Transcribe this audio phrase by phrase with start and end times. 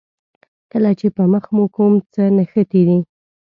[0.71, 2.99] کله چې په مخ مو کوم څه نښتي دي.